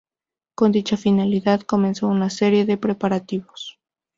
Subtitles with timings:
[0.55, 3.77] Con dicha finalidad, comenzó una serie de preparativos.